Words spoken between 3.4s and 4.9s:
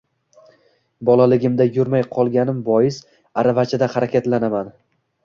aravachada harakatlanaman.